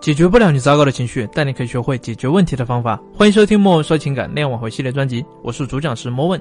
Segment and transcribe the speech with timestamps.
[0.00, 2.98] 解决不了你糟糕的情绪，但你可以学会解决问题的方法。
[3.14, 6.40] 欢迎收听莫问说情感恋爱挽回系列专辑，我是主讲师莫问。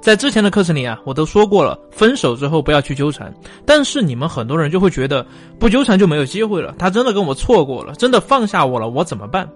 [0.00, 3.34] 在之前的课程里啊，我都说过了，分手之后不要去纠缠。
[3.66, 5.26] 但是你们很多人就会觉得，
[5.58, 6.72] 不纠缠就没有机会了。
[6.78, 9.48] 他真的跟我错过了，真的放下我了，我怎么办？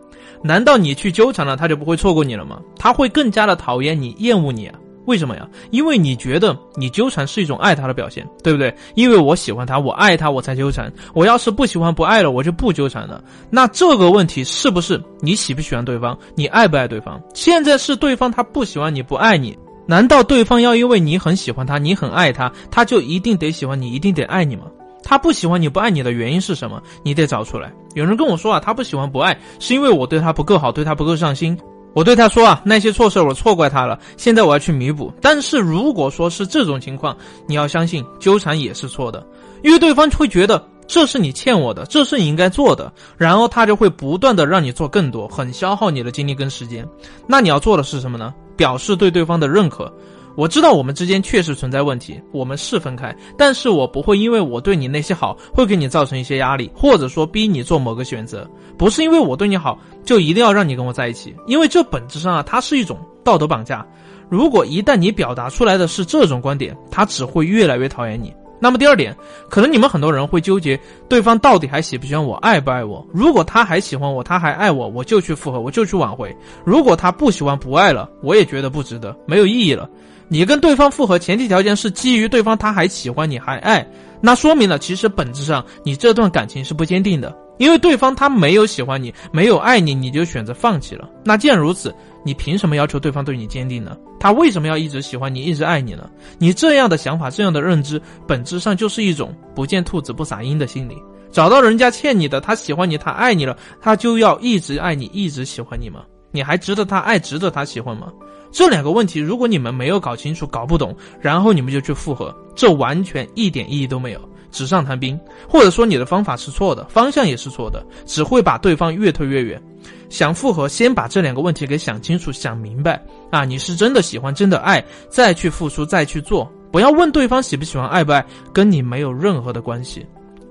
[0.42, 2.60] 难道你去纠缠了，他就不会错过你了吗？
[2.76, 4.74] 他会更加的讨厌你、厌恶你啊？
[5.06, 5.46] 为什么呀？
[5.70, 8.74] 因为你觉得你纠缠是一种爱他的表现，对不对？
[8.94, 10.92] 因为我喜欢他，我爱他，我才纠缠。
[11.12, 13.22] 我要是不喜欢、不爱了，我就不纠缠了。
[13.50, 16.18] 那这个问题是不是你喜不喜欢对方？
[16.34, 17.20] 你爱不爱对方？
[17.34, 24.64] 现在是对方他不喜欢你、不爱你，难道对方要因为你很喜欢他、你很爱他，他就一定得喜欢你、一定得爱你吗？
[25.02, 26.82] 他不喜欢你、不爱你的原因是什么？
[27.02, 27.70] 你得找出来。
[27.94, 31.58] 有人跟我说啊，他不喜欢、不爱，是因为我对他不够好，对他不够上心。
[31.94, 35.12] 我对他说啊，那些错事我错怪他了，现在我要去弥补。
[35.22, 39.24] 但是如果说是这种情况，你要相信纠缠也是错的，
[39.62, 46.86] 因为对方会觉得这是你欠我的，这是你应该做的，然后他就会不断的让你做更多，很消耗你的精力跟时间。
[47.26, 48.34] 那你要做的是什么呢？
[48.56, 49.92] 表示对对方的认可。
[50.36, 63.86] 我知道我们之间确实存在问题，我们是分开，但是我不会因为我对你那些好，会给你造成一些压力，或者说逼你做某个选择，不是因为我对你好就一定要让你跟我在一起，因为这本质上啊，它是一种道德绑架。
[64.28, 68.32] 如果一旦你表达出来的是这种观点，他只会越来越讨厌你。
[68.60, 69.14] 那么第二点，
[69.50, 73.06] 可能你们很多人会纠结对方到底还喜不喜欢我，爱不爱我？
[73.12, 76.28] 如果他还喜欢我，他还爱我，我就去复合，我就去挽回；
[76.64, 79.88] 如果他不喜欢不爱了，我也觉得不值得，没有意义了。
[80.28, 83.86] 你跟对方复合，前提条件是基于对方他还喜欢你，还爱，
[84.22, 91.08] 那说明了其实本质上你这段感情是不坚定的，因为对方他没有喜欢你，没有爱你，你就选择放弃了。
[91.24, 93.96] 那既然如此，你凭什么要求对方对你坚定呢？
[94.18, 96.08] 他为什么要一直喜欢你，一直爱你呢？
[96.38, 100.96] 你这样的想法，这样的认知，本质上就是一种不见兔子不撒鹰的心理。
[101.30, 106.04] 找到人家欠你的，他喜欢你，他爱你了，他就要一直爱你，一直喜欢你吗？
[106.30, 108.12] 你还值得他爱，值得他喜欢吗？
[108.50, 114.20] 这两个问题，如果你们没有搞清楚、搞不懂，然后你们就去复合，这完全一点意义都没有，
[114.54, 115.18] 纸上谈兵。
[115.48, 119.60] 或者说你的方法是错的，方向也是错的，只会把对方越推越远。
[120.08, 123.44] 想复合，先把这两个问题给想清楚、想明白啊！
[123.44, 130.06] 你是真的喜欢、真的爱，再去付出、再去做，不要问对方喜不喜欢、爱不爱，跟你没有任何的关系。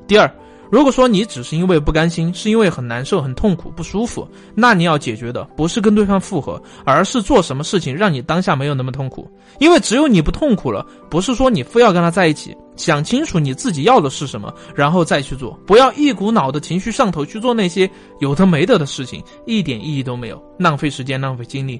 [0.07, 0.29] 第二。
[0.71, 9.29] 如果说你只是因为不甘心，是因为很难受、很痛苦、不舒服，那你要解决的不是跟对方复合，而是做什么事情让你当下没有那么痛苦。
[9.59, 17.87] 因为只有你不痛苦了，不是说你非要跟他在一起，想清楚你自己要的是什么，然后再去做，不要一股脑的情绪上头去做那些
[18.19, 21.79] 有的没的的事情，一点意义都没有，浪费时间、浪费精力。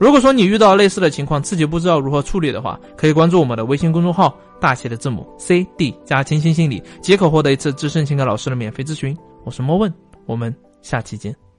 [0.00, 9.14] 如果说你遇到类似的情况，自己不知道如何处理的话，可以关注我们的微信公众号，大写的字母 C D 加清新心理，即可获得一次资深情感老师的免费咨询。
[9.44, 9.92] 我是莫问，
[10.24, 11.49] 我们下期见。